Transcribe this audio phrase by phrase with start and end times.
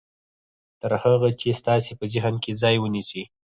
[0.81, 3.23] تر هغه چې ستاسې په ذهن کې ځای ونيسي.